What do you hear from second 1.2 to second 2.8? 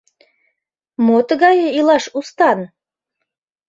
тыгае илаш устан?